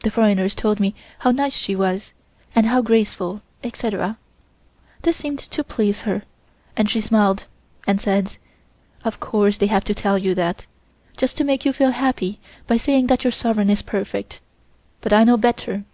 [0.00, 2.14] The foreigners told me how nice she was,
[2.56, 4.16] and how graceful, etc.
[5.02, 6.22] This seemed to please her,
[6.74, 7.44] and she smiled
[7.86, 8.38] and said:
[9.04, 10.66] "Of course they have to tell you that,
[11.18, 14.40] just to make you feel happy by saying that your sovereign is perfect,
[15.02, 15.84] but I know better.